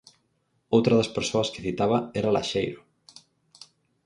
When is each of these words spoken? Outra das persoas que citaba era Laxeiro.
Outra 0.75 0.97
das 0.99 1.13
persoas 1.17 1.51
que 1.53 1.63
citaba 1.67 1.97
era 2.19 2.33
Laxeiro. 2.33 2.81